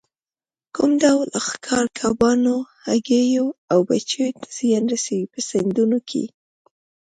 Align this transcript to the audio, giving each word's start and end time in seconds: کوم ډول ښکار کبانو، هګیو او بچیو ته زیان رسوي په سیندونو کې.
کوم 0.75 0.91
ډول 1.03 1.27
ښکار 1.47 1.85
کبانو، 1.99 2.55
هګیو 2.85 3.47
او 3.71 3.79
بچیو 3.87 4.37
ته 4.41 4.47
زیان 4.57 4.83
رسوي 4.93 5.23
په 5.33 5.39
سیندونو 5.49 5.99
کې. 6.09 6.23